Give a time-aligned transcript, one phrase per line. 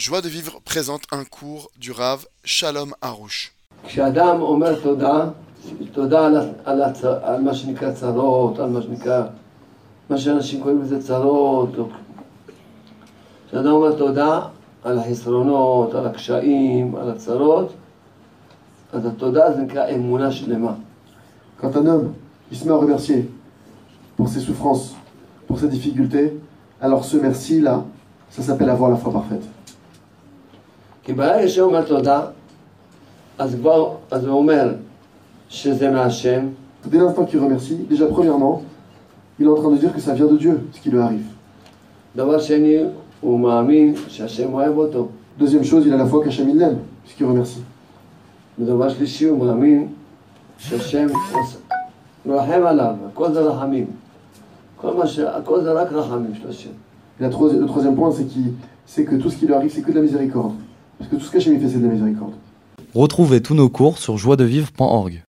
[0.00, 3.51] Joie de vivre présente un cours du Rav Shalom Harouche.
[3.87, 5.29] כשאדם אומר תודה,
[5.91, 9.23] תודה על, ה- על, הצ, על מה שנקרא צרות, על מה שנקרא,
[10.09, 11.87] מה שאנשים קוראים לזה צרות, או-
[13.47, 14.39] כשאדם אומר תודה
[14.83, 17.73] על החסרונות, על הקשיים, על הצרות,
[18.93, 20.73] אז התודה זה נקרא אמונה שלמה.
[21.61, 22.13] Quand un homme
[22.51, 23.29] il se met à remercier
[24.17, 24.95] pour ses souffrances,
[25.47, 26.33] pour ses difficultés,
[26.81, 27.75] alors ce merci-là,
[28.31, 29.45] ça s'appelle avoir la foi parfaite.
[31.04, 32.20] כי ברגע שהוא אומר תודה,
[33.38, 34.74] אז כבר, אז הוא אומר
[35.48, 36.46] שזה מהשם,
[36.92, 38.62] Dès l'instant qu'il remercie, déjà premièrement,
[39.40, 41.26] il est en train de dire que ça vient de Dieu, ce qui lui arrive.
[42.16, 42.76] דבר שני,
[43.20, 45.08] הוא מאמין שהשם אוהב אותו.
[45.40, 47.60] Deuxième chose, il a la foi qu'Hachem il l'aime, puisqu'il remercie.
[48.58, 49.88] ודבר שלישי, הוא מאמין
[50.58, 51.56] שהשם עוש-
[52.26, 53.86] מרחם עליו, הכל זה רחמים.
[54.80, 55.18] כל מה ש...
[55.18, 56.70] הכל זה רק רחמים של השם.
[57.20, 58.52] Et la troisi- le troisième point, c'est qu'il-
[58.86, 60.54] c'est que tout ce qui lui arrive, c'est que de la miséricorde.
[61.01, 62.33] Parce que tout ce qu'Hachem il fait, c'est de la miséricorde.
[62.93, 65.19] Retrouvez tous nos cours sur joiedevivre.org.